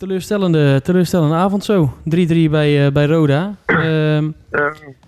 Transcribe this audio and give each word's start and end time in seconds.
teleurstellende, 0.00 0.80
teleurstellende 0.82 1.34
avond 1.34 1.64
zo. 1.64 1.92
3-3 2.04 2.50
bij, 2.50 2.86
uh, 2.86 2.92
bij 2.92 3.06
Roda. 3.06 3.54
Ehm, 3.66 4.30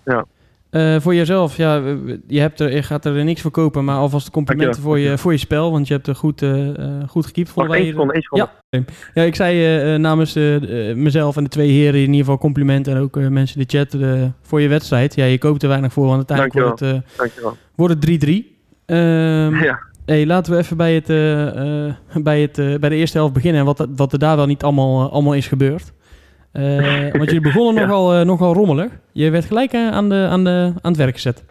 ja. 0.04 0.24
Uh, 0.70 1.00
voor 1.00 1.14
jezelf, 1.14 1.56
ja, 1.56 1.82
je, 2.26 2.40
hebt 2.40 2.60
er, 2.60 2.74
je 2.74 2.82
gaat 2.82 3.04
er 3.04 3.24
niks 3.24 3.40
voor 3.40 3.50
kopen, 3.50 3.84
maar 3.84 3.96
alvast 3.96 4.30
complimenten 4.30 4.82
voor 4.82 4.98
je, 4.98 5.18
voor 5.18 5.32
je 5.32 5.38
spel, 5.38 5.70
want 5.70 5.86
je 5.88 5.94
hebt 5.94 6.06
er 6.06 6.14
goed, 6.14 6.42
uh, 6.42 6.68
goed 7.08 7.26
gekiept. 7.26 7.54
Mag 7.54 7.68
één 7.68 7.86
seconde, 7.86 8.12
één 8.12 8.24
Ja. 8.30 8.84
ja, 9.14 9.22
ik 9.22 9.34
zei 9.34 9.98
namens 9.98 10.34
mezelf 10.94 11.36
en 11.36 11.44
de 11.44 11.50
twee 11.50 11.70
heren 11.70 11.94
in 11.94 12.06
ieder 12.06 12.18
geval 12.18 12.38
complimenten 12.38 12.94
en 12.94 13.00
ook 13.00 13.14
mensen 13.14 13.60
in 13.60 13.66
de 13.68 13.78
chat 13.78 13.96
voor 14.42 14.60
je 14.60 14.68
wedstrijd. 14.68 15.14
Ja, 15.14 15.24
je 15.24 15.38
koopt 15.38 15.62
er 15.62 15.68
weinig 15.68 15.92
voor, 15.92 16.06
want 16.06 16.30
uiteindelijk 16.30 16.66
wordt 16.66 16.80
het, 16.80 17.56
wordt 17.74 17.94
het 17.94 18.24
3-3. 18.24 18.52
Ehm, 18.86 19.54
ja. 19.68 19.91
Hey, 20.06 20.26
laten 20.26 20.52
we 20.52 20.58
even 20.58 20.76
bij, 20.76 20.94
het, 20.94 21.06
bij, 22.22 22.40
het, 22.40 22.80
bij 22.80 22.88
de 22.88 22.94
eerste 22.94 23.18
helft 23.18 23.32
beginnen 23.32 23.60
en 23.60 23.66
wat, 23.66 23.86
wat 23.96 24.12
er 24.12 24.18
daar 24.18 24.36
wel 24.36 24.46
niet 24.46 24.62
allemaal, 24.62 25.10
allemaal 25.10 25.34
is 25.34 25.48
gebeurd. 25.48 25.92
Uh, 26.52 27.12
want 27.12 27.24
jullie 27.24 27.40
begonnen 27.40 27.74
ja. 27.82 27.88
nogal, 27.88 28.24
nogal 28.24 28.54
rommelig. 28.54 28.92
Je 29.12 29.30
werd 29.30 29.44
gelijk 29.44 29.74
aan, 29.74 30.08
de, 30.08 30.26
aan, 30.30 30.44
de, 30.44 30.72
aan 30.80 30.90
het 30.90 30.96
werk 30.96 31.14
gezet. 31.14 31.44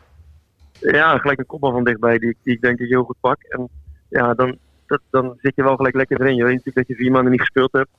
Ja, 0.79 1.17
gelijk 1.17 1.39
een 1.39 1.45
kopbal 1.45 1.71
van 1.71 1.83
dichtbij 1.83 2.17
die, 2.17 2.37
die 2.43 2.53
ik 2.53 2.61
denk 2.61 2.79
ik 2.79 2.89
heel 2.89 3.03
goed 3.03 3.15
pak. 3.19 3.43
En 3.43 3.69
ja, 4.09 4.33
dan, 4.33 4.57
dat, 4.85 5.01
dan 5.09 5.37
zit 5.41 5.55
je 5.55 5.63
wel 5.63 5.75
gelijk 5.75 5.95
lekker 5.95 6.21
erin. 6.21 6.35
Je 6.35 6.43
weet 6.43 6.55
natuurlijk 6.55 6.87
dat 6.87 6.97
je 6.97 7.03
vier 7.03 7.11
maanden 7.11 7.31
niet 7.31 7.39
gespeeld 7.39 7.71
hebt. 7.71 7.89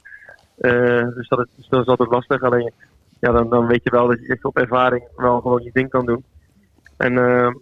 dus, 1.14 1.28
dat 1.28 1.38
is, 1.38 1.46
dus 1.56 1.68
dat 1.68 1.80
is 1.80 1.86
altijd 1.86 2.10
lastig. 2.10 2.42
Alleen 2.42 2.72
ja, 3.20 3.32
dan, 3.32 3.50
dan 3.50 3.66
weet 3.66 3.82
je 3.82 3.90
wel 3.90 4.06
dat 4.06 4.20
je 4.20 4.32
echt 4.32 4.44
op 4.44 4.58
ervaring 4.58 5.04
wel 5.16 5.40
gewoon 5.40 5.62
je 5.62 5.70
ding 5.72 5.88
kan 5.88 6.06
doen. 6.06 6.24
En, 6.96 7.12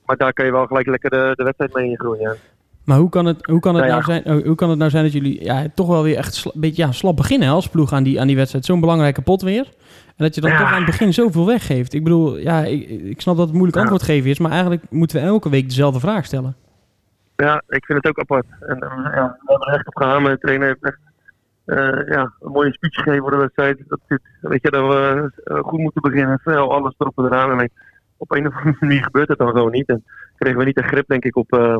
maar 0.04 0.16
daar 0.16 0.32
kan 0.32 0.44
je 0.44 0.52
wel 0.52 0.66
gelijk 0.66 0.86
lekker 0.86 1.10
de, 1.10 1.32
de 1.34 1.44
wedstrijd 1.44 1.74
mee 1.74 1.90
ingroeien. 1.90 2.36
Maar 2.90 2.98
hoe 2.98 3.08
kan 3.08 3.26
het, 3.26 3.46
hoe 3.46 3.60
kan 3.60 3.74
het, 3.74 3.86
nou, 3.86 4.02
zijn, 4.02 4.24
oh, 4.24 4.44
hoe 4.46 4.54
kan 4.54 4.70
het 4.70 4.78
nou 4.78 4.90
zijn 4.90 5.04
dat 5.04 5.12
jullie 5.12 5.44
ja, 5.44 5.66
toch 5.74 5.86
wel 5.86 6.02
weer 6.02 6.16
echt 6.16 6.44
een 6.44 6.60
beetje 6.60 6.82
ja, 6.82 6.92
slap 6.92 7.16
beginnen 7.16 7.48
als 7.48 7.68
ploeg 7.68 7.92
aan 7.92 8.02
die, 8.02 8.20
aan 8.20 8.26
die 8.26 8.36
wedstrijd? 8.36 8.64
Zo'n 8.64 8.80
belangrijke 8.80 9.22
pot 9.22 9.42
weer. 9.42 9.64
En 10.06 10.24
dat 10.24 10.34
je 10.34 10.40
dan 10.40 10.50
toch 10.50 10.72
aan 10.72 10.76
het 10.76 10.86
begin 10.86 11.12
zoveel 11.14 11.46
weggeeft. 11.46 11.94
Ik 11.94 12.04
bedoel, 12.04 12.38
ja, 12.38 12.64
ik, 12.64 12.88
ik 12.88 13.20
snap 13.20 13.36
dat 13.36 13.46
het 13.46 13.54
moeilijk 13.54 13.78
antwoord 13.78 14.02
geven 14.02 14.30
is, 14.30 14.38
maar 14.38 14.50
eigenlijk 14.50 14.82
moeten 14.90 15.20
we 15.20 15.26
elke 15.26 15.50
week 15.50 15.68
dezelfde 15.68 16.00
vraag 16.00 16.24
stellen. 16.24 16.56
Ja, 17.36 17.62
ik 17.68 17.84
vind 17.84 17.98
het 18.02 18.08
ook 18.08 18.18
apart. 18.18 18.46
En 18.60 18.76
ja, 18.78 19.38
we 19.40 19.52
hebben 19.52 19.68
er 19.68 19.74
echt 19.74 19.86
op. 19.86 20.24
De 20.24 20.38
trainer 20.40 20.66
heeft 20.66 20.84
echt 20.84 20.98
uh, 21.66 22.14
ja, 22.14 22.32
een 22.40 22.52
mooie 22.52 22.72
speech 22.72 22.94
gegeven 22.94 23.20
voor 23.20 23.30
de 23.30 23.36
wedstrijd. 23.36 23.82
Dat, 23.88 24.00
dit, 24.08 24.20
weet 24.40 24.62
je, 24.62 24.70
dat 24.70 24.86
we 24.86 25.32
uh, 25.44 25.58
goed 25.58 25.80
moeten 25.80 26.02
beginnen. 26.02 26.40
Veel, 26.42 26.72
alles 26.72 26.94
erop 26.98 27.18
en 27.18 27.24
eraan. 27.24 27.60
En 27.60 27.70
op 28.16 28.32
een 28.32 28.46
of 28.46 28.56
andere 28.56 28.76
manier 28.80 29.02
gebeurt 29.02 29.28
het 29.28 29.38
dan 29.38 29.50
gewoon 29.50 29.70
niet. 29.70 29.88
En 29.88 30.04
kregen 30.36 30.58
we 30.58 30.64
niet 30.64 30.76
de 30.76 30.82
grip, 30.82 31.08
denk 31.08 31.24
ik, 31.24 31.36
op, 31.36 31.54
uh, 31.54 31.76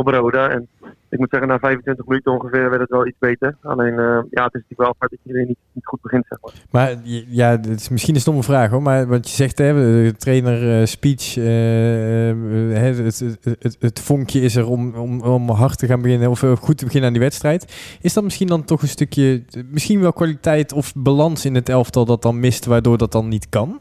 op. 0.00 0.32
En 0.32 0.68
ik 1.08 1.18
moet 1.18 1.30
zeggen, 1.30 1.48
na 1.48 1.58
25 1.58 2.06
minuten 2.06 2.32
ongeveer 2.32 2.70
werd 2.70 2.80
het 2.80 2.90
wel 2.90 3.06
iets 3.06 3.18
beter. 3.18 3.56
Alleen, 3.62 3.92
uh, 3.92 4.18
ja, 4.30 4.44
het 4.44 4.54
is 4.54 4.60
natuurlijk 4.60 4.76
wel 4.76 4.88
apart 4.88 5.10
dat 5.10 5.20
iedereen 5.22 5.46
niet, 5.46 5.56
niet 5.72 5.86
goed 5.86 6.00
begint, 6.00 6.26
zeg 6.28 6.38
maar. 6.40 6.52
Maar 6.70 6.96
ja, 7.28 7.50
het 7.50 7.66
is 7.66 7.88
misschien 7.88 8.14
een 8.14 8.20
stomme 8.20 8.42
vraag 8.42 8.70
hoor. 8.70 8.82
Maar 8.82 9.06
wat 9.06 9.28
je 9.28 9.34
zegt, 9.34 9.58
hè, 9.58 9.72
de 9.74 10.14
trainer 10.16 10.80
uh, 10.80 10.86
speech, 10.86 11.34
het, 11.34 12.98
het, 12.98 13.38
het, 13.58 13.76
het, 13.80 14.00
vonkje 14.00 14.40
is 14.40 14.56
er 14.56 14.66
om, 14.66 14.94
om, 14.94 15.20
om 15.20 15.50
hard 15.50 15.78
te 15.78 15.86
gaan 15.86 16.02
beginnen 16.02 16.30
of 16.30 16.40
goed 16.40 16.78
te 16.78 16.84
beginnen 16.84 17.08
aan 17.08 17.16
die 17.16 17.24
wedstrijd. 17.24 17.96
Is 18.00 18.12
dat 18.12 18.24
misschien 18.24 18.48
dan 18.48 18.64
toch 18.64 18.82
een 18.82 18.88
stukje, 18.88 19.42
misschien 19.70 20.00
wel 20.00 20.12
kwaliteit 20.12 20.72
of 20.72 20.92
balans 20.94 21.44
in 21.44 21.54
het 21.54 21.68
elftal 21.68 22.04
dat 22.04 22.22
dan 22.22 22.40
mist, 22.40 22.64
waardoor 22.64 22.98
dat 22.98 23.12
dan 23.12 23.28
niet 23.28 23.48
kan? 23.48 23.80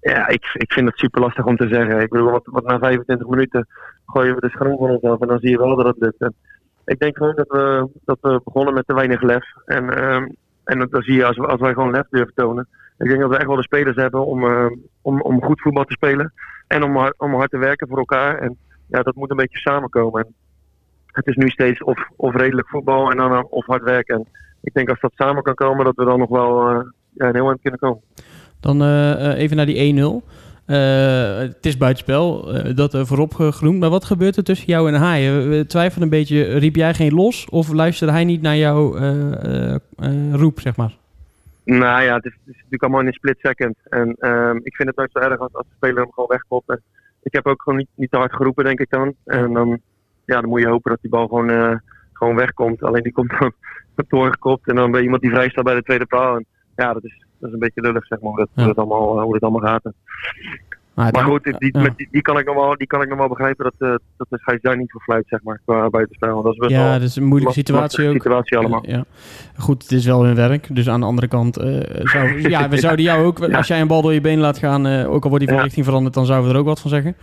Ja, 0.00 0.28
ik, 0.28 0.50
ik 0.52 0.72
vind 0.72 0.88
het 0.88 0.98
super 0.98 1.20
lastig 1.20 1.44
om 1.44 1.56
te 1.56 1.68
zeggen. 1.68 2.00
Ik 2.00 2.08
bedoel, 2.08 2.30
wat, 2.30 2.42
wat 2.44 2.64
na 2.64 2.78
25 2.78 3.26
minuten 3.26 3.66
gooien 4.06 4.34
we 4.34 4.40
de 4.40 4.48
schoon 4.48 4.78
van 4.78 4.90
onszelf 4.90 5.20
en 5.20 5.28
dan 5.28 5.38
zie 5.38 5.50
je 5.50 5.58
wel 5.58 5.76
dat 5.76 5.86
het 5.86 5.96
lukt. 5.98 6.20
En 6.20 6.34
ik 6.84 6.98
denk 6.98 7.16
gewoon 7.16 7.34
dat 7.34 7.48
we, 7.48 7.88
dat 8.04 8.18
we 8.20 8.40
begonnen 8.44 8.74
met 8.74 8.86
te 8.86 8.94
weinig 8.94 9.22
lef. 9.22 9.44
En, 9.64 10.04
um, 10.04 10.36
en 10.64 10.88
dan 10.90 11.02
zie 11.02 11.14
je 11.14 11.24
als, 11.24 11.38
als 11.38 11.60
wij 11.60 11.72
gewoon 11.72 11.90
lef 11.90 12.06
durven 12.10 12.34
tonen. 12.34 12.68
Ik 12.98 13.08
denk 13.08 13.20
dat 13.20 13.30
we 13.30 13.36
echt 13.36 13.46
wel 13.46 13.56
de 13.56 13.62
spelers 13.62 13.96
hebben 13.96 14.26
om, 14.26 14.44
uh, 14.44 14.66
om, 15.02 15.20
om 15.20 15.42
goed 15.42 15.60
voetbal 15.60 15.84
te 15.84 15.92
spelen. 15.92 16.32
En 16.66 16.82
om, 16.82 17.12
om 17.16 17.34
hard 17.34 17.50
te 17.50 17.58
werken 17.58 17.88
voor 17.88 17.98
elkaar. 17.98 18.38
En 18.38 18.56
ja, 18.86 19.02
dat 19.02 19.14
moet 19.14 19.30
een 19.30 19.36
beetje 19.36 19.58
samenkomen. 19.58 20.24
En 20.24 20.34
het 21.06 21.26
is 21.26 21.36
nu 21.36 21.48
steeds 21.48 21.82
of, 21.82 22.08
of 22.16 22.34
redelijk 22.34 22.68
voetbal 22.68 23.10
en 23.10 23.16
dan 23.16 23.46
of 23.46 23.66
hard 23.66 23.82
werken. 23.82 24.14
En 24.14 24.26
ik 24.62 24.74
denk 24.74 24.88
als 24.88 25.00
dat 25.00 25.12
samen 25.14 25.42
kan 25.42 25.54
komen, 25.54 25.84
dat 25.84 25.96
we 25.96 26.04
dan 26.04 26.18
nog 26.18 26.28
wel 26.28 26.70
uh, 26.70 26.80
ja, 27.12 27.26
een 27.28 27.34
heel 27.34 27.46
eind 27.48 27.60
kunnen 27.60 27.80
komen. 27.80 28.02
Dan 28.60 28.82
uh, 28.82 29.38
even 29.38 29.56
naar 29.56 29.66
die 29.66 29.94
1-0. 29.94 30.26
Uh, 30.66 31.38
het 31.38 31.66
is 31.66 31.76
buitenspel, 31.76 32.52
dat 32.74 32.94
uh, 32.94 33.04
voorop 33.04 33.34
genoemd. 33.34 33.78
Maar 33.78 33.90
wat 33.90 34.04
gebeurt 34.04 34.36
er 34.36 34.44
tussen 34.44 34.66
jou 34.66 34.88
en 34.88 34.94
Haaien? 34.94 35.48
We 35.48 35.66
twijfelen 35.66 36.02
een 36.02 36.18
beetje, 36.18 36.42
riep 36.42 36.76
jij 36.76 36.94
geen 36.94 37.14
los 37.14 37.48
of 37.48 37.72
luisterde 37.72 38.12
hij 38.12 38.24
niet 38.24 38.42
naar 38.42 38.56
jouw 38.56 38.96
roep, 40.32 40.60
zeg 40.60 40.76
maar? 40.76 40.96
Nou 41.64 42.02
ja, 42.02 42.14
het 42.14 42.24
is, 42.24 42.32
het 42.44 42.54
natuurlijk 42.54 42.82
allemaal 42.82 43.00
in 43.00 43.06
een 43.06 43.12
split 43.12 43.38
second. 43.38 43.76
En 43.88 44.16
ehm, 44.18 44.56
ik 44.62 44.76
vind 44.76 44.88
het 44.88 44.96
nooit 44.96 45.10
zo 45.12 45.18
erg 45.18 45.38
als, 45.38 45.54
als 45.54 45.66
de 45.66 45.74
speler 45.76 46.02
hem 46.02 46.12
gewoon 46.12 46.28
wegkopt. 46.28 46.80
Ik 47.22 47.32
heb 47.32 47.46
ook 47.46 47.62
gewoon 47.62 47.78
niet, 47.78 47.88
niet 47.94 48.10
te 48.10 48.16
hard 48.16 48.34
geroepen, 48.34 48.64
denk 48.64 48.80
ik 48.80 48.90
dan. 48.90 49.14
En 49.24 49.52
dan, 49.52 49.80
ja, 50.24 50.40
dan 50.40 50.48
moet 50.48 50.60
je 50.60 50.68
hopen 50.68 50.90
dat 50.90 51.00
die 51.00 51.10
bal 51.10 51.26
gewoon, 51.26 51.80
gewoon 52.12 52.36
wegkomt. 52.36 52.82
Alleen 52.82 53.02
die 53.02 53.12
komt 53.12 53.30
dan 53.38 53.52
doorgekopt 54.08 54.68
en 54.68 54.74
dan 54.74 54.90
bij 54.90 55.02
iemand 55.02 55.22
die 55.22 55.30
vrij 55.30 55.48
staat 55.48 55.64
bij 55.64 55.74
de 55.74 55.82
tweede 55.82 56.06
paal. 56.06 56.36
En, 56.36 56.46
ja, 56.76 56.92
dat 56.92 57.04
is, 57.04 57.24
dat 57.40 57.48
is 57.48 57.54
een 57.54 57.60
beetje 57.60 57.80
lullig, 57.80 58.06
zeg 58.06 58.20
maar, 58.20 58.30
hoe, 58.30 58.38
dat, 58.38 58.48
ja. 58.54 58.68
het, 58.68 58.76
allemaal, 58.76 59.20
hoe 59.20 59.34
het 59.34 59.42
allemaal 59.42 59.68
gaat. 59.68 59.92
Maar, 60.94 61.12
maar 61.12 61.24
goed, 61.24 61.44
die, 61.44 61.54
ja. 61.58 61.80
met 61.80 61.96
die, 61.96 62.08
die, 62.10 62.22
kan 62.22 62.38
ik 62.38 62.46
nog 62.46 62.54
wel, 62.54 62.76
die 62.76 62.86
kan 62.86 63.02
ik 63.02 63.08
nog 63.08 63.18
wel 63.18 63.28
begrijpen 63.28 63.64
dat, 63.64 63.88
uh, 63.88 63.96
dat 64.16 64.26
de 64.30 64.38
scheids 64.38 64.62
daar 64.62 64.76
niet 64.76 64.90
voor 64.90 65.00
fluit, 65.00 65.24
zeg 65.28 65.42
maar, 65.42 65.60
qua 65.64 65.90
buitenspel. 65.90 66.42
Dat 66.42 66.52
is 66.52 66.58
best 66.58 66.70
ja, 66.70 66.82
wel 66.82 66.92
dat 66.92 67.02
is 67.02 67.16
een 67.16 67.24
moeilijke 67.24 67.54
situatie 67.54 68.08
ook. 68.08 68.12
situatie 68.12 68.58
allemaal. 68.58 68.84
Ja. 68.86 69.04
Goed, 69.56 69.82
het 69.82 69.92
is 69.92 70.06
wel 70.06 70.24
hun 70.24 70.34
werk. 70.34 70.74
Dus 70.74 70.88
aan 70.88 71.00
de 71.00 71.06
andere 71.06 71.28
kant, 71.28 71.58
uh, 71.58 71.80
zou, 71.88 72.40
ja, 72.50 72.68
we 72.68 72.78
zouden 72.78 73.04
jou 73.04 73.24
ook, 73.24 73.40
als 73.54 73.66
jij 73.66 73.80
een 73.80 73.86
bal 73.86 74.02
door 74.02 74.12
je 74.12 74.20
been 74.20 74.38
laat 74.38 74.58
gaan, 74.58 74.86
uh, 74.86 75.12
ook 75.12 75.22
al 75.22 75.30
wordt 75.30 75.44
die 75.44 75.54
van 75.54 75.64
richting 75.64 75.84
veranderd, 75.84 76.14
dan 76.14 76.26
zouden 76.26 76.48
we 76.48 76.54
er 76.54 76.60
ook 76.60 76.66
wat 76.66 76.80
van 76.80 76.90
zeggen. 76.90 77.16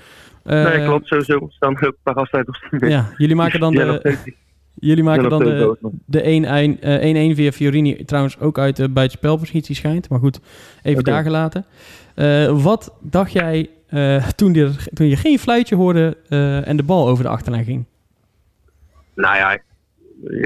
nee, 0.44 0.86
klopt, 0.86 1.08
sowieso. 1.08 1.40
We 1.40 1.46
staan 1.50 1.72
ook 1.72 1.82
een 1.82 1.96
paar 2.04 2.16
op 2.16 2.90
Ja, 2.90 3.06
jullie 3.18 3.36
maken 3.36 3.60
dan 3.60 3.74
de... 3.74 4.18
Jullie 4.80 5.04
maken 5.04 5.30
dan 5.30 5.44
de, 5.44 5.78
de 6.06 7.32
1-1 7.34 7.36
via 7.36 7.52
Fiorini 7.52 8.06
trouwens 8.06 8.40
ook 8.40 8.58
uit 8.58 8.76
de 8.76 8.90
buitenspelpositie 8.90 9.76
schijnt. 9.76 10.10
Maar 10.10 10.20
goed, 10.20 10.40
even 10.84 11.00
okay. 11.00 11.14
daar 11.14 11.24
gelaten. 11.24 11.66
Uh, 12.16 12.64
wat 12.64 12.98
dacht 13.02 13.32
jij 13.32 13.70
uh, 13.90 14.28
toen, 14.28 14.52
die, 14.52 14.70
toen 14.94 15.08
je 15.08 15.16
geen 15.16 15.40
fluitje 15.40 15.76
hoorde 15.76 16.18
en 16.66 16.78
de 16.78 16.84
bal 16.84 17.08
over 17.08 17.24
de 17.24 17.30
achterlijn 17.30 17.64
ging? 17.64 17.86
Nou 19.16 19.36
ja, 19.36 19.60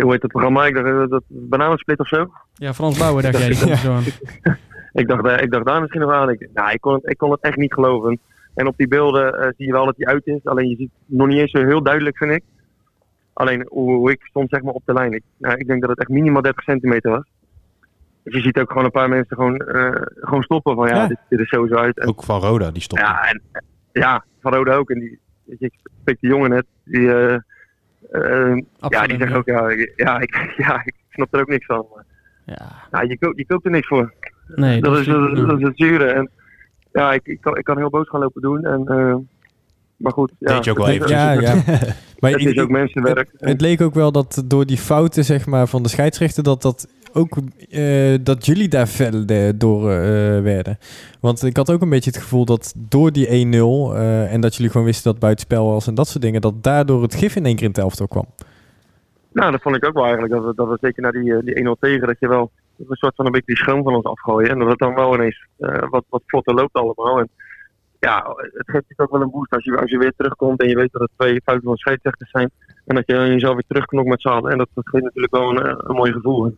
hoe 0.02 0.12
heet 0.12 0.22
het 0.22 0.32
programma? 0.32 0.66
Ik 0.66 0.74
dacht 0.76 1.10
dat 1.10 1.24
bananensplit 1.28 2.00
of 2.00 2.08
zo. 2.08 2.32
Ja, 2.54 2.74
Frans 2.74 2.98
Bauer 2.98 3.22
dacht 3.22 3.38
jij. 3.46 3.54
Zo 3.54 3.94
aan. 3.94 4.04
ik, 4.94 5.08
dacht, 5.08 5.42
ik 5.42 5.52
dacht 5.52 5.66
daar 5.66 5.82
misschien 5.82 6.02
nog 6.02 6.12
aan. 6.12 6.30
Ik, 6.30 6.50
nou, 6.54 6.72
ik, 6.72 6.82
kon 6.82 6.94
het, 6.94 7.10
ik 7.10 7.18
kon 7.18 7.32
het 7.32 7.42
echt 7.42 7.58
niet 7.58 7.74
geloven. 7.74 8.20
En 8.54 8.68
op 8.68 8.78
die 8.78 8.88
beelden 8.88 9.54
zie 9.58 9.66
je 9.66 9.72
wel 9.72 9.86
dat 9.86 9.98
hij 9.98 10.14
uit 10.14 10.28
is. 10.28 10.40
Alleen 10.44 10.70
je 10.70 10.76
ziet 10.76 10.92
nog 11.06 11.28
niet 11.28 11.38
eens 11.38 11.52
zo 11.52 11.66
heel 11.66 11.84
duidelijk, 11.84 12.18
vind 12.18 12.32
ik. 12.32 12.44
Alleen 13.42 13.66
hoe, 13.70 13.96
hoe, 13.96 14.12
ik 14.12 14.24
stond 14.24 14.50
zeg 14.50 14.62
maar 14.62 14.74
op 14.74 14.86
de 14.86 14.94
lijn. 14.94 15.14
Ik, 15.14 15.24
nou, 15.38 15.58
ik 15.58 15.68
denk 15.68 15.82
dat 15.82 15.90
het 15.90 16.00
echt 16.00 16.10
minimaal 16.10 16.42
30 16.42 16.64
centimeter 16.64 17.12
was. 17.12 17.24
Dus 18.24 18.34
je 18.34 18.42
ziet 18.42 18.60
ook 18.60 18.70
gewoon 18.70 18.86
een 18.86 18.92
paar 18.92 19.10
mensen 19.10 19.36
gewoon, 19.36 19.62
uh, 19.68 19.92
gewoon 20.04 20.44
stoppen 20.44 20.76
van 20.76 20.88
ja, 20.88 20.96
ja. 20.96 21.08
Dit, 21.08 21.18
dit, 21.30 21.40
is 21.40 21.50
sowieso 21.50 21.76
uit. 21.76 22.00
En, 22.00 22.08
ook 22.08 22.24
van 22.24 22.40
Roda, 22.40 22.72
die 22.72 22.82
stoppen. 22.82 23.08
Ja, 23.08 23.30
en, 23.30 23.42
ja 23.92 24.24
van 24.42 24.54
Roda 24.54 24.76
ook. 24.76 24.90
En 24.90 25.00
die, 25.00 25.20
weet 25.44 25.60
je, 25.60 25.66
ik 25.66 25.74
spreek 26.02 26.20
die 26.20 26.30
jongen 26.30 26.50
net, 26.50 26.66
die, 26.84 27.00
uh, 27.00 27.38
uh, 28.12 28.62
ja, 28.90 29.08
die 29.08 29.18
zegt 29.18 29.34
ook 29.34 29.46
ja, 29.46 29.70
ja, 29.96 30.20
ik, 30.20 30.54
ja, 30.66 30.82
ik 30.86 30.94
snap 31.10 31.34
er 31.34 31.40
ook 31.40 31.48
niks 31.48 31.66
van. 31.66 31.86
Maar, 31.96 32.06
ja. 32.46 32.72
ja 32.92 33.02
je, 33.02 33.18
koopt, 33.18 33.38
je 33.38 33.46
koopt 33.46 33.66
er 33.66 33.72
niks 33.72 33.88
voor. 33.88 34.14
Nee, 34.48 34.82
dat, 34.82 34.92
dat, 34.94 35.00
is, 35.02 35.08
dat, 35.08 35.36
dat 35.36 35.60
is 35.60 35.68
het 35.68 35.78
zure. 35.78 36.06
En 36.06 36.30
ja, 36.92 37.14
ik, 37.14 37.28
ik, 37.28 37.42
kan, 37.42 37.58
ik 37.58 37.64
kan 37.64 37.78
heel 37.78 37.90
boos 37.90 38.10
gaan 38.10 38.20
lopen 38.20 38.42
doen. 38.42 38.66
En, 38.66 38.84
maar 39.98 40.12
goed, 40.12 40.32
ja. 40.40 40.54
Deed 40.54 40.64
je 40.64 40.72
ook 40.72 40.78
wel 40.78 40.88
even. 40.88 41.10
Ja, 41.10 41.32
ja. 41.32 41.62
maar 42.22 42.32
het 42.32 42.46
is 42.46 42.58
ook 42.58 42.70
mensenwerk. 42.70 43.30
Het, 43.32 43.50
het, 43.50 43.62
leek 43.62 43.82
ook 43.82 43.94
wel 43.94 44.12
dat 44.12 44.44
door 44.46 44.66
die 44.66 44.78
fouten 44.78 45.26
zeg 45.26 45.46
maar, 45.46 45.68
van 45.68 45.84
de 45.84 45.90
scheidsrechter... 45.90 46.44
dat, 46.44 46.62
dat, 46.62 46.88
ook, 47.14 47.38
uh, 47.70 48.18
dat 48.24 48.46
jullie 48.46 48.68
daar 48.68 48.88
fel 48.88 49.26
door 49.56 49.82
uh, 49.82 50.42
werden. 50.42 50.78
Want 51.20 51.44
ik 51.44 51.58
had 51.58 51.72
ook 51.72 51.82
een 51.82 51.90
beetje 51.90 52.10
het 52.10 52.20
gevoel 52.20 52.46
dat 52.46 52.74
door 52.78 53.12
die 53.12 53.28
1-0... 53.28 53.30
Uh, 53.32 54.34
en 54.34 54.42
dat 54.42 54.56
jullie 54.56 54.72
gewoon 54.72 54.86
wisten 54.86 55.12
dat 55.12 55.22
buitenspel 55.22 55.66
was 55.66 55.88
en 55.88 55.96
dat 55.96 56.08
soort 56.08 56.24
dingen... 56.24 56.42
dat 56.42 56.64
daardoor 56.64 57.02
het 57.02 57.16
gif 57.16 57.36
in 57.36 57.46
één 57.46 57.56
keer 57.56 57.64
in 57.64 57.70
het 57.70 57.80
elftal 57.80 58.08
kwam. 58.08 58.26
Nou, 59.32 59.52
dat 59.52 59.62
vond 59.62 59.76
ik 59.76 59.86
ook 59.86 59.94
wel 59.94 60.06
eigenlijk. 60.06 60.34
Dat 60.34 60.46
we, 60.46 60.54
dat 60.56 60.68
we 60.68 60.78
zeker 60.82 61.02
naar 61.02 61.12
die, 61.12 61.44
die 61.44 61.76
1-0 61.76 61.80
tegen... 61.80 62.08
dat 62.08 62.20
je 62.20 62.28
wel 62.28 62.52
een 62.78 62.96
soort 62.96 63.16
van 63.16 63.26
een 63.26 63.32
beetje 63.32 63.54
die 63.54 63.64
schoon 63.64 63.84
van 63.84 63.96
ons 63.96 64.06
afgooien. 64.06 64.50
En 64.50 64.60
dat 64.60 64.70
het 64.70 64.80
dan 64.80 64.96
wel 64.96 65.14
ineens 65.14 65.46
wat, 65.90 66.04
wat 66.10 66.24
vlotter 66.26 66.54
loopt 66.54 66.74
allemaal. 66.74 67.20
En, 67.20 67.30
ja, 68.08 68.16
het 68.36 68.70
geeft 68.72 68.90
natuurlijk 68.90 69.02
ook 69.02 69.12
wel 69.12 69.22
een 69.22 69.32
boost 69.32 69.54
als 69.54 69.64
je, 69.64 69.78
als 69.78 69.92
je 69.92 69.98
weer 69.98 70.14
terugkomt 70.18 70.62
en 70.62 70.70
je 70.70 70.76
weet 70.76 70.92
dat 70.92 71.02
het 71.02 71.12
twee 71.18 71.42
fouten 71.44 71.68
van 71.68 71.78
scheidsrechters 71.78 72.30
zijn. 72.30 72.52
En 72.86 72.96
dat 72.96 73.04
je 73.08 73.14
jezelf 73.14 73.54
weer 73.54 73.64
terugknokt 73.68 74.08
met 74.08 74.22
z'n 74.22 74.28
allen. 74.28 74.52
En 74.52 74.58
dat, 74.58 74.68
dat 74.74 74.90
geeft 74.90 75.04
natuurlijk 75.04 75.34
wel 75.34 75.50
een, 75.50 75.90
een 75.90 75.96
mooi 75.96 76.12
gevoel. 76.12 76.56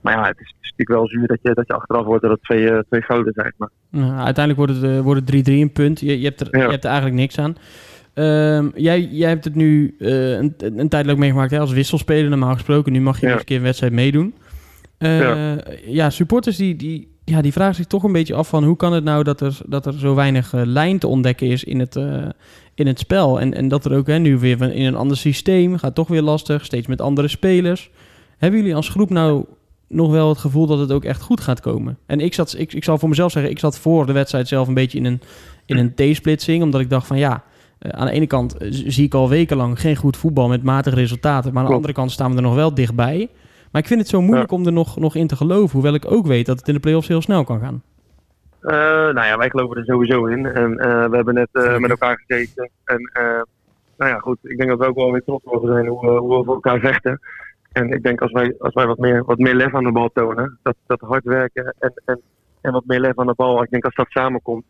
Maar 0.00 0.14
ja, 0.14 0.26
het 0.26 0.40
is, 0.40 0.46
het 0.46 0.56
is, 0.60 0.70
natuurlijk 0.70 0.98
wel 0.98 1.08
zuur 1.08 1.26
dat 1.26 1.38
je, 1.42 1.54
dat 1.54 1.66
je 1.66 1.72
achteraf 1.72 2.04
wordt 2.04 2.22
dat 2.22 2.30
het 2.30 2.42
twee, 2.42 2.70
uh, 2.70 2.78
twee 2.78 3.02
gouden 3.02 3.32
zijn. 3.32 3.52
Maar. 3.56 3.68
Ja, 3.90 4.24
uiteindelijk 4.24 4.56
wordt 4.56 4.72
het, 4.72 4.82
uh, 4.82 5.00
wordt 5.00 5.30
het 5.30 5.48
3-3 5.48 5.52
een 5.52 5.72
punt. 5.72 6.00
Je, 6.00 6.20
je, 6.20 6.24
hebt 6.24 6.40
er, 6.40 6.48
ja. 6.50 6.64
je 6.64 6.70
hebt 6.70 6.84
er 6.84 6.90
eigenlijk 6.90 7.20
niks 7.20 7.38
aan. 7.38 7.56
Um, 8.14 8.72
jij, 8.74 9.00
jij 9.00 9.28
hebt 9.28 9.44
het 9.44 9.54
nu 9.54 9.94
uh, 9.98 10.30
een, 10.30 10.54
een 10.58 10.88
tijd 10.88 11.06
lang 11.06 11.18
meegemaakt 11.18 11.50
hè, 11.50 11.58
als 11.58 11.72
wisselspeler 11.72 12.30
normaal 12.30 12.52
gesproken. 12.52 12.92
Nu 12.92 13.00
mag 13.00 13.20
je 13.20 13.26
ja. 13.26 13.32
eens 13.32 13.40
een 13.40 13.46
keer 13.46 13.56
een 13.56 13.62
wedstrijd 13.62 13.92
meedoen. 13.92 14.34
ja. 14.98 15.58
ja. 15.84 16.10
supporters 16.10 16.56
die, 16.56 16.76
die, 16.76 17.11
ja, 17.24 17.42
die 17.42 17.52
vragen 17.52 17.74
zich 17.74 17.86
toch 17.86 18.02
een 18.02 18.12
beetje 18.12 18.34
af 18.34 18.48
van 18.48 18.64
hoe 18.64 18.76
kan 18.76 18.92
het 18.92 19.04
nou 19.04 19.24
dat 19.24 19.40
er, 19.40 19.58
dat 19.66 19.86
er 19.86 19.98
zo 19.98 20.14
weinig 20.14 20.52
lijn 20.52 20.98
te 20.98 21.06
ontdekken 21.06 21.46
is 21.46 21.64
in 21.64 21.80
het, 21.80 21.96
in 22.74 22.86
het 22.86 22.98
spel. 22.98 23.40
En, 23.40 23.54
en 23.54 23.68
dat 23.68 23.84
er 23.84 23.96
ook 23.96 24.06
hè, 24.06 24.18
nu 24.18 24.38
weer 24.38 24.72
in 24.72 24.86
een 24.86 24.96
ander 24.96 25.16
systeem 25.16 25.78
gaat 25.78 25.94
toch 25.94 26.08
weer 26.08 26.22
lastig, 26.22 26.64
steeds 26.64 26.86
met 26.86 27.00
andere 27.00 27.28
spelers. 27.28 27.90
Hebben 28.38 28.60
jullie 28.60 28.76
als 28.76 28.88
groep 28.88 29.10
nou 29.10 29.44
nog 29.88 30.10
wel 30.10 30.28
het 30.28 30.38
gevoel 30.38 30.66
dat 30.66 30.78
het 30.78 30.92
ook 30.92 31.04
echt 31.04 31.22
goed 31.22 31.40
gaat 31.40 31.60
komen? 31.60 31.98
En 32.06 32.20
ik, 32.20 32.34
zat, 32.34 32.54
ik, 32.58 32.72
ik 32.72 32.84
zal 32.84 32.98
voor 32.98 33.08
mezelf 33.08 33.32
zeggen, 33.32 33.50
ik 33.50 33.58
zat 33.58 33.78
voor 33.78 34.06
de 34.06 34.12
wedstrijd 34.12 34.48
zelf 34.48 34.68
een 34.68 34.74
beetje 34.74 34.98
in 34.98 35.04
een, 35.04 35.20
in 35.66 35.76
een 35.76 35.94
T-splitsing, 35.94 36.62
omdat 36.62 36.80
ik 36.80 36.90
dacht 36.90 37.06
van 37.06 37.18
ja, 37.18 37.44
eh, 37.78 37.90
aan 37.90 38.06
de 38.06 38.12
ene 38.12 38.26
kant 38.26 38.56
eh, 38.56 38.68
zie 38.70 39.04
ik 39.04 39.14
al 39.14 39.28
wekenlang 39.28 39.80
geen 39.80 39.96
goed 39.96 40.16
voetbal 40.16 40.48
met 40.48 40.62
matige 40.62 40.96
resultaten, 40.96 41.52
maar 41.52 41.62
aan 41.62 41.68
de 41.68 41.74
andere 41.74 41.92
kant 41.92 42.10
staan 42.10 42.30
we 42.30 42.36
er 42.36 42.42
nog 42.42 42.54
wel 42.54 42.74
dichtbij. 42.74 43.28
Maar 43.72 43.82
ik 43.82 43.88
vind 43.88 44.00
het 44.00 44.08
zo 44.08 44.20
moeilijk 44.20 44.52
om 44.52 44.66
er 44.66 44.72
nog, 44.72 44.98
nog 44.98 45.14
in 45.14 45.26
te 45.26 45.36
geloven, 45.36 45.72
hoewel 45.72 45.94
ik 45.94 46.10
ook 46.10 46.26
weet 46.26 46.46
dat 46.46 46.58
het 46.58 46.68
in 46.68 46.74
de 46.74 46.80
play-offs 46.80 47.08
heel 47.08 47.22
snel 47.22 47.44
kan 47.44 47.60
gaan. 47.60 47.82
Uh, 48.62 48.72
nou 49.14 49.26
ja, 49.26 49.36
wij 49.36 49.50
geloven 49.50 49.76
er 49.76 49.84
sowieso 49.84 50.26
in. 50.26 50.46
En 50.46 50.76
we 51.10 51.16
hebben 51.16 51.34
net 51.34 51.48
met 51.80 51.90
elkaar 51.90 52.22
gezeten. 52.26 52.70
En 52.84 53.10
nou 53.96 54.10
ja, 54.10 54.18
goed, 54.18 54.38
ik 54.42 54.56
denk 54.56 54.70
dat 54.70 54.78
we 54.78 54.86
ook 54.86 54.96
wel 54.96 55.12
weer 55.12 55.24
trots 55.24 55.44
mogen 55.44 55.68
zijn 55.68 55.86
hoe, 55.86 56.10
hoe 56.10 56.38
we 56.38 56.44
voor 56.44 56.54
elkaar 56.54 56.80
vechten. 56.80 57.20
En 57.72 57.90
ik 57.90 58.02
denk 58.02 58.20
als 58.20 58.32
wij, 58.32 58.54
als 58.58 58.74
wij 58.74 58.86
wat, 58.86 58.98
meer, 58.98 59.24
wat 59.24 59.38
meer 59.38 59.54
lef 59.54 59.74
aan 59.74 59.84
de 59.84 59.92
bal 59.92 60.10
tonen, 60.12 60.58
dat, 60.62 60.74
dat 60.86 61.00
hard 61.00 61.24
werken 61.24 61.74
en, 61.78 61.92
en, 62.04 62.20
en 62.60 62.72
wat 62.72 62.86
meer 62.86 63.00
lef 63.00 63.18
aan 63.18 63.26
de 63.26 63.34
bal, 63.36 63.62
ik 63.62 63.70
denk 63.70 63.84
als 63.84 63.94
dat 63.94 64.10
samenkomt, 64.10 64.64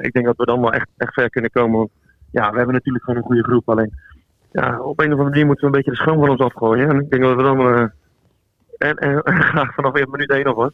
ik 0.00 0.12
denk 0.12 0.24
dat 0.24 0.36
we 0.36 0.44
dan 0.44 0.60
wel 0.60 0.72
echt, 0.72 0.88
echt 0.96 1.14
ver 1.14 1.30
kunnen 1.30 1.50
komen. 1.50 1.78
Want 1.78 1.90
ja, 2.30 2.50
we 2.50 2.56
hebben 2.56 2.74
natuurlijk 2.74 3.04
gewoon 3.04 3.20
een 3.20 3.26
goede 3.26 3.44
groep. 3.44 3.68
Alleen 3.68 3.92
ja, 4.52 4.80
op 4.80 5.00
een 5.00 5.06
of 5.06 5.12
andere 5.12 5.28
manier 5.28 5.46
moeten 5.46 5.70
we 5.70 5.76
een 5.76 5.82
beetje 5.82 5.90
de 5.90 5.96
schoon 5.96 6.18
van 6.18 6.30
ons 6.30 6.40
afgooien. 6.40 6.88
En 6.88 7.00
ik 7.00 7.10
denk 7.10 7.22
dat 7.22 7.36
we 7.36 7.42
dan 7.42 7.90
en, 8.78 8.96
en, 9.24 9.42
graag 9.42 9.74
vanaf 9.74 9.94
een 9.94 10.10
minuut 10.10 10.30
één 10.30 10.44
nog 10.44 10.54
was. 10.54 10.72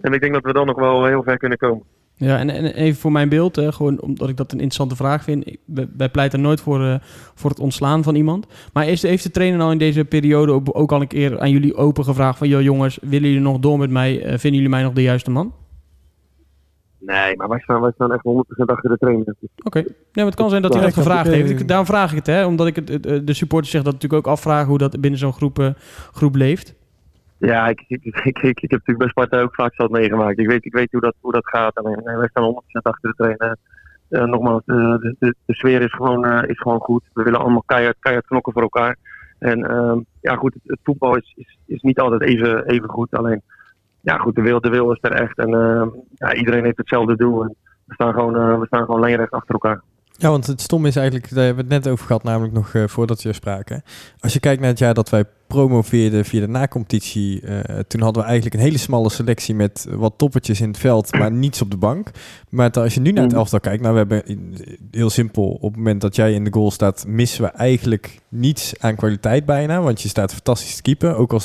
En 0.00 0.12
ik 0.12 0.20
denk 0.20 0.32
dat 0.32 0.44
we 0.44 0.52
dan 0.52 0.66
nog 0.66 0.78
wel 0.78 1.04
heel 1.04 1.22
ver 1.22 1.38
kunnen 1.38 1.58
komen. 1.58 1.82
Ja, 2.20 2.38
en, 2.38 2.50
en 2.50 2.64
even 2.64 3.00
voor 3.00 3.12
mijn 3.12 3.28
beeld, 3.28 3.56
hè, 3.56 3.72
gewoon 3.72 4.00
omdat 4.00 4.28
ik 4.28 4.36
dat 4.36 4.52
een 4.52 4.60
interessante 4.60 4.96
vraag 4.96 5.22
vind. 5.22 5.56
wij 5.96 6.08
pleiten 6.08 6.40
nooit 6.40 6.60
voor, 6.60 6.80
uh, 6.80 6.94
voor 7.34 7.50
het 7.50 7.60
ontslaan 7.60 8.02
van 8.02 8.14
iemand. 8.14 8.46
Maar 8.72 8.88
is, 8.88 9.02
heeft 9.02 9.22
de 9.22 9.30
trainer 9.30 9.58
nou 9.58 9.72
in 9.72 9.78
deze 9.78 10.04
periode 10.04 10.52
ook, 10.52 10.68
ook 10.72 10.92
al 10.92 11.00
een 11.00 11.06
keer 11.06 11.40
aan 11.40 11.50
jullie 11.50 11.74
open 11.74 12.04
gevraagd 12.04 12.38
van... 12.38 12.48
joh 12.48 12.62
jongens, 12.62 12.98
willen 13.02 13.28
jullie 13.28 13.44
nog 13.44 13.58
door 13.58 13.78
met 13.78 13.90
mij? 13.90 14.16
Uh, 14.16 14.28
vinden 14.28 14.52
jullie 14.52 14.68
mij 14.68 14.82
nog 14.82 14.92
de 14.92 15.02
juiste 15.02 15.30
man? 15.30 15.52
Nee, 16.98 17.36
maar 17.36 17.48
wij 17.48 17.60
staan, 17.60 17.80
wij 17.80 17.92
staan 17.94 18.12
echt 18.12 18.22
100% 18.28 18.64
achter 18.64 18.90
de 18.90 18.98
trainer. 18.98 19.24
Oké, 19.28 19.46
okay. 19.64 19.82
nee, 19.82 19.94
maar 20.12 20.24
het 20.24 20.34
kan 20.34 20.50
zijn 20.50 20.62
dat 20.62 20.72
hij 20.74 20.82
dat 20.82 20.94
gevraagd 20.94 21.28
heeft. 21.28 21.50
Ik, 21.50 21.68
daarom 21.68 21.86
vraag 21.86 22.10
ik 22.10 22.16
het, 22.16 22.26
hè, 22.26 22.46
omdat 22.46 22.66
ik 22.66 22.76
het, 22.76 23.02
de 23.26 23.34
supporters 23.34 23.70
zich 23.70 23.82
dat 23.82 23.92
natuurlijk 23.92 24.26
ook 24.26 24.32
afvragen... 24.32 24.68
hoe 24.68 24.78
dat 24.78 25.00
binnen 25.00 25.18
zo'n 25.20 25.32
groep, 25.32 25.58
uh, 25.58 25.70
groep 26.12 26.34
leeft. 26.34 26.74
Ja, 27.40 27.68
ik, 27.68 27.84
ik, 27.88 28.04
ik, 28.04 28.38
ik, 28.42 28.60
heb 28.60 28.70
natuurlijk 28.70 28.98
bij 28.98 29.08
Sparta 29.08 29.40
ook 29.40 29.54
vaak 29.54 29.74
zat 29.74 29.90
meegemaakt. 29.90 30.38
Ik 30.38 30.46
weet, 30.46 30.64
ik 30.64 30.72
weet 30.72 30.92
hoe, 30.92 31.00
dat, 31.00 31.14
hoe 31.20 31.32
dat 31.32 31.48
gaat. 31.48 31.80
Wij 32.04 32.28
staan 32.28 32.54
100% 32.54 32.56
achter 32.82 33.10
de 33.10 33.16
trainer. 33.16 33.56
Uh, 34.10 34.24
nogmaals, 34.24 34.62
uh, 34.66 34.98
de, 34.98 35.14
de, 35.18 35.34
sfeer 35.46 35.82
is 35.82 35.92
gewoon, 35.92 36.26
uh, 36.26 36.42
is 36.46 36.60
gewoon 36.60 36.80
goed. 36.80 37.02
We 37.12 37.22
willen 37.22 37.40
allemaal 37.40 37.62
keihard, 37.66 37.96
keihard 38.00 38.26
knokken 38.26 38.52
voor 38.52 38.62
elkaar. 38.62 38.96
En 39.38 39.70
ehm, 39.70 39.98
ja, 40.20 40.34
goed, 40.34 40.54
het, 40.54 40.62
het, 40.66 40.78
voetbal 40.82 41.16
is, 41.16 41.32
is, 41.36 41.58
is 41.66 41.82
niet 41.82 42.00
altijd 42.00 42.22
even, 42.22 42.66
even 42.66 42.88
goed. 42.88 43.10
Alleen, 43.10 43.42
ja, 44.00 44.16
goed, 44.16 44.34
de 44.34 44.42
wil, 44.42 44.60
de 44.60 44.70
wil 44.70 44.92
is 44.92 44.98
er 45.00 45.12
echt. 45.12 45.38
En 45.38 45.54
ehm, 45.54 45.88
ja, 46.14 46.34
iedereen 46.34 46.64
heeft 46.64 46.76
hetzelfde 46.76 47.16
doel. 47.16 47.42
En 47.42 47.54
we 47.84 47.94
staan 47.94 48.14
gewoon, 48.14 48.60
we 48.60 48.66
staan 48.66 48.84
gewoon 48.84 49.00
lijnrecht 49.00 49.32
achter 49.32 49.54
elkaar. 49.54 49.82
Ja, 50.20 50.30
want 50.30 50.46
het 50.46 50.60
stom 50.60 50.86
is 50.86 50.96
eigenlijk, 50.96 51.34
daar 51.34 51.44
hebben 51.44 51.66
we 51.66 51.74
het 51.74 51.84
net 51.84 51.92
over 51.92 52.06
gehad, 52.06 52.22
namelijk 52.22 52.52
nog 52.52 52.74
uh, 52.74 52.86
voordat 52.86 53.22
we 53.22 53.32
spraken. 53.32 53.82
Als 54.18 54.32
je 54.32 54.40
kijkt 54.40 54.60
naar 54.60 54.70
het 54.70 54.78
jaar 54.78 54.94
dat 54.94 55.10
wij 55.10 55.24
promoveerden 55.46 56.24
via 56.24 56.40
de 56.40 56.48
nacompetitie, 56.48 57.42
uh, 57.42 57.58
toen 57.60 58.00
hadden 58.00 58.22
we 58.22 58.28
eigenlijk 58.28 58.56
een 58.56 58.66
hele 58.66 58.78
smalle 58.78 59.10
selectie 59.10 59.54
met 59.54 59.86
wat 59.90 60.12
toppertjes 60.16 60.60
in 60.60 60.68
het 60.68 60.78
veld, 60.78 61.12
maar 61.12 61.32
niets 61.32 61.62
op 61.62 61.70
de 61.70 61.76
bank. 61.76 62.10
Maar 62.48 62.70
als 62.70 62.94
je 62.94 63.00
nu 63.00 63.12
naar 63.12 63.22
het 63.22 63.32
mm. 63.32 63.38
elftal 63.38 63.60
kijkt, 63.60 63.82
nou 63.82 63.92
we 63.92 63.98
hebben 63.98 64.38
heel 64.90 65.10
simpel, 65.10 65.50
op 65.50 65.68
het 65.68 65.76
moment 65.76 66.00
dat 66.00 66.16
jij 66.16 66.32
in 66.32 66.44
de 66.44 66.52
goal 66.52 66.70
staat, 66.70 67.04
missen 67.06 67.42
we 67.42 67.48
eigenlijk 67.48 68.18
niets 68.28 68.74
aan 68.78 68.96
kwaliteit 68.96 69.44
bijna, 69.44 69.80
want 69.80 70.02
je 70.02 70.08
staat 70.08 70.32
fantastisch 70.32 70.76
te 70.76 70.82
keeper, 70.82 71.16
ook 71.16 71.32
al 71.32 71.40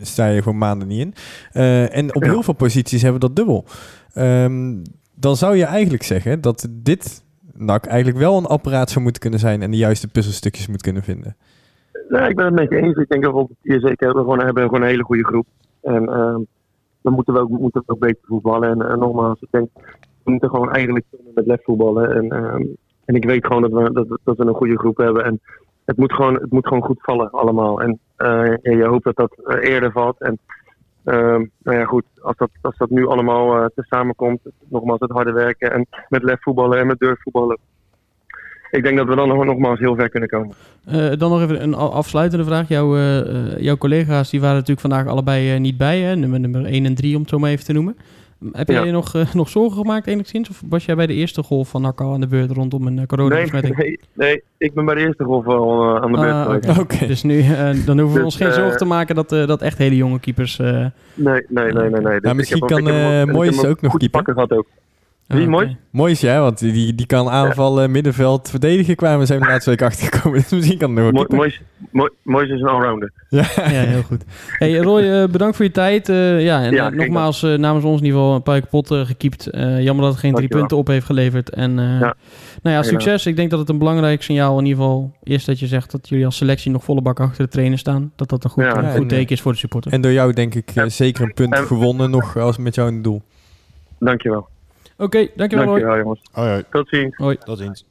sta 0.00 0.26
je 0.26 0.42
gewoon 0.42 0.58
maanden 0.58 0.88
niet 0.88 1.00
in. 1.00 1.14
Uh, 1.52 1.96
en 1.96 2.14
op 2.14 2.22
heel 2.22 2.42
veel 2.42 2.54
posities 2.54 3.02
hebben 3.02 3.20
we 3.20 3.26
dat 3.26 3.36
dubbel. 3.36 3.64
Um, 4.14 4.82
dan 5.14 5.36
zou 5.36 5.56
je 5.56 5.64
eigenlijk 5.64 6.02
zeggen 6.02 6.40
dat 6.40 6.68
dit 6.70 7.22
NAC 7.56 7.86
eigenlijk 7.86 8.18
wel 8.18 8.36
een 8.36 8.46
apparaat 8.46 8.90
zou 8.90 9.02
moeten 9.02 9.22
kunnen 9.22 9.40
zijn 9.40 9.62
en 9.62 9.70
de 9.70 9.76
juiste 9.76 10.08
puzzelstukjes 10.08 10.68
moet 10.68 10.82
kunnen 10.82 11.02
vinden. 11.02 11.36
Nou, 12.08 12.28
ik 12.28 12.36
ben 12.36 12.44
het 12.44 12.54
met 12.54 12.70
je 12.70 12.76
eens. 12.76 12.96
Ik 12.96 13.08
denk 13.08 13.22
dat 13.22 13.48
we 13.62 13.80
zeker 13.80 14.06
hebben, 14.06 14.22
gewoon, 14.22 14.44
hebben 14.44 14.62
gewoon 14.62 14.82
een 14.82 14.88
hele 14.88 15.04
goede 15.04 15.24
groep. 15.24 15.46
En 15.82 16.02
uh, 16.02 16.36
dan 17.02 17.12
moeten 17.12 17.34
we 17.34 17.40
ook, 17.40 17.48
moeten 17.48 17.82
we 17.86 17.96
beter 17.98 18.22
voetballen. 18.22 18.70
En, 18.70 18.90
en 18.90 18.98
nogmaals, 18.98 19.40
ik 19.40 19.48
denk, 19.50 19.68
we 20.22 20.30
moeten 20.30 20.50
gewoon 20.50 20.72
eigenlijk 20.72 21.04
met 21.34 21.46
lef 21.46 21.64
voetballen. 21.64 22.14
En, 22.14 22.24
uh, 22.24 22.54
en 23.04 23.14
ik 23.14 23.24
weet 23.24 23.46
gewoon 23.46 23.62
dat 23.62 23.72
we, 23.72 23.92
dat, 23.92 24.18
dat 24.24 24.36
we 24.36 24.44
een 24.44 24.54
goede 24.54 24.78
groep 24.78 24.96
hebben. 24.96 25.24
En 25.24 25.40
het 25.84 25.96
moet 25.96 26.12
gewoon, 26.12 26.34
het 26.34 26.52
moet 26.52 26.66
gewoon 26.66 26.82
goed 26.82 27.02
vallen 27.02 27.30
allemaal. 27.30 27.80
En 27.82 27.98
uh, 28.18 28.56
je 28.62 28.84
hoopt 28.84 29.04
dat 29.04 29.16
dat 29.16 29.34
eh, 29.44 29.70
eerder 29.70 29.92
valt. 29.92 30.20
En 30.20 30.38
Ehm, 30.38 30.63
nou 31.04 31.48
ja, 31.62 31.84
goed, 31.84 32.04
als 32.22 32.36
dat, 32.36 32.50
als 32.60 32.76
dat 32.76 32.90
nu 32.90 33.06
allemaal 33.06 33.56
uh, 33.56 33.64
te 33.74 33.82
samenkomt, 33.82 34.40
nogmaals 34.68 35.00
het 35.00 35.10
harde 35.10 35.32
werken 35.32 35.72
en 35.72 35.86
met 36.08 36.22
lef 36.22 36.42
voetballen 36.42 36.78
en 36.78 36.86
met 36.86 36.98
durfvoetballen. 36.98 37.58
Ik 38.70 38.82
denk 38.82 38.96
dat 38.96 39.06
we 39.06 39.14
dan 39.14 39.28
nog, 39.28 39.44
nogmaals 39.44 39.78
heel 39.78 39.94
ver 39.94 40.08
kunnen 40.08 40.28
komen. 40.28 40.54
Uh, 40.88 41.12
dan 41.18 41.30
nog 41.30 41.40
even 41.42 41.62
een 41.62 41.74
afsluitende 41.74 42.44
vraag. 42.44 42.68
Jouw, 42.68 42.96
uh, 42.96 43.58
jouw 43.58 43.76
collega's 43.76 44.30
die 44.30 44.40
waren 44.40 44.54
natuurlijk 44.54 44.80
vandaag 44.80 45.06
allebei 45.06 45.58
niet 45.58 45.76
bij, 45.76 46.00
hè? 46.00 46.16
Nummer, 46.16 46.40
nummer 46.40 46.64
1 46.64 46.84
en 46.84 46.94
3 46.94 47.14
om 47.14 47.20
het 47.20 47.30
zo 47.30 47.38
maar 47.38 47.50
even 47.50 47.64
te 47.64 47.72
noemen. 47.72 47.96
Heb 48.52 48.68
jij 48.68 48.84
je 48.84 48.92
nog, 48.92 49.14
uh, 49.14 49.32
nog 49.34 49.48
zorgen 49.48 49.76
gemaakt 49.76 50.06
enigszins? 50.06 50.48
Of 50.48 50.62
was 50.68 50.84
jij 50.84 50.94
bij 50.94 51.06
de 51.06 51.12
eerste 51.12 51.42
golf 51.42 51.68
van 51.68 51.82
NAC 51.82 52.00
aan 52.00 52.20
de 52.20 52.26
beurt 52.26 52.50
rondom 52.50 52.86
een 52.86 52.98
uh, 52.98 53.06
coronabesmetting? 53.06 53.76
Nee, 53.76 53.86
nee, 53.88 54.00
nee, 54.28 54.42
ik 54.58 54.74
ben 54.74 54.84
bij 54.84 54.94
de 54.94 55.00
eerste 55.00 55.24
golf 55.24 55.46
al 55.46 55.96
uh, 55.96 56.02
aan 56.02 56.12
de 56.12 56.18
beurt. 56.18 56.66
Ah, 56.66 56.78
Oké, 56.78 57.06
dus 57.06 57.22
nu 57.22 57.42
dan 57.86 57.98
hoeven 57.98 58.06
we 58.06 58.14
dus, 58.14 58.22
ons 58.22 58.36
geen 58.36 58.52
zorgen 58.52 58.76
te 58.76 58.84
maken 58.84 59.14
dat, 59.14 59.28
dat 59.28 59.62
echt 59.62 59.78
hele 59.78 59.96
jonge 59.96 60.20
keepers... 60.20 60.56
nee, 60.56 60.90
nee, 61.14 61.42
nee, 61.48 61.72
nee. 61.72 61.90
nee, 61.90 62.02
dus 62.02 62.20
nou, 62.20 62.36
misschien 62.36 62.66
kan 62.66 62.82
Moois 63.30 63.64
ook 63.64 63.80
nog 63.80 63.96
keeper. 63.96 64.22
gehad 64.24 64.52
ook. 64.52 64.66
Wie, 65.26 65.42
ah, 65.42 65.48
mooi? 65.48 65.76
Mooi 65.90 66.12
is 66.12 66.20
jij, 66.20 66.40
want 66.40 66.58
die, 66.58 66.94
die 66.94 67.06
kan 67.06 67.28
aanvallen, 67.28 67.90
middenveld, 67.90 68.50
verdedigen 68.50 68.96
kwamen 68.96 69.26
zijn 69.26 69.38
we 69.38 69.44
de 69.44 69.50
laatste 69.50 69.70
week 69.70 69.82
achtergekomen. 69.90 70.40
Dus 70.40 70.50
misschien 70.50 70.78
kan 70.78 70.96
het 70.96 71.14
nog 71.14 71.28
Mooi, 71.28 71.58
mooi, 71.90 72.10
mooi 72.22 72.52
is 72.52 72.60
een 72.60 72.66
allrounder. 72.66 73.12
Ja. 73.28 73.44
ja, 73.56 73.64
heel 73.64 74.02
goed. 74.02 74.24
Hey 74.48 74.76
Roy, 74.76 75.02
uh, 75.02 75.26
bedankt 75.26 75.56
voor 75.56 75.64
je 75.64 75.70
tijd. 75.70 76.08
Uh, 76.08 76.42
ja, 76.44 76.62
en 76.62 76.72
ja, 76.72 76.90
uh, 76.90 76.96
nogmaals 76.96 77.42
namens 77.42 77.84
ons 77.84 78.00
niveau 78.00 78.34
een 78.34 78.42
paar 78.42 78.60
kapot 78.60 78.88
gekiept. 78.88 79.48
jammer 79.78 80.04
dat 80.04 80.10
het 80.12 80.20
geen 80.20 80.34
drie 80.34 80.48
punten 80.48 80.76
op 80.76 80.86
heeft 80.86 81.06
geleverd. 81.06 81.50
En 81.50 81.70
ja. 81.70 82.14
nou 82.62 82.76
ja, 82.76 82.82
succes. 82.82 83.26
Ik 83.26 83.36
denk 83.36 83.50
dat 83.50 83.58
het 83.58 83.68
een 83.68 83.78
belangrijk 83.78 84.22
signaal 84.22 84.58
in 84.58 84.64
ieder 84.64 84.82
geval 84.82 85.12
is 85.22 85.44
dat 85.44 85.58
je 85.58 85.66
zegt 85.66 85.90
dat 85.90 86.08
jullie 86.08 86.24
als 86.24 86.36
selectie 86.36 86.70
nog 86.70 86.84
volle 86.84 87.02
bak 87.02 87.20
achter 87.20 87.44
de 87.44 87.50
trainer 87.50 87.78
staan. 87.78 88.12
Dat 88.16 88.28
dat 88.28 88.44
een 88.44 88.50
goed, 88.50 88.64
goed 88.96 89.08
teken 89.08 89.34
is 89.34 89.40
voor 89.40 89.52
de 89.52 89.58
supporter. 89.58 89.92
En 89.92 90.00
door 90.00 90.12
jou 90.12 90.32
denk 90.32 90.54
ik 90.54 90.72
zeker 90.86 91.24
een 91.24 91.34
punt 91.34 91.56
gewonnen 91.56 92.10
nog 92.10 92.36
als 92.36 92.58
met 92.58 92.74
jou 92.74 92.88
in 92.88 92.94
het 92.94 93.04
doel. 93.04 93.22
Dankjewel. 93.98 94.52
Oké, 94.96 95.04
okay, 95.04 95.32
dankjewel. 95.36 95.66
Dankjewel 95.66 95.98
jongens. 95.98 96.20
Hoi, 96.32 96.48
hoi. 96.48 96.64
Tot 96.70 96.88
ziens. 96.88 97.16
Hoi. 97.16 97.36
Tot 97.36 97.58
ziens. 97.58 97.84